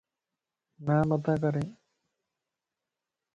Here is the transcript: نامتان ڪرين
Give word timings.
نامتان 0.85 1.37
ڪرين 1.43 1.67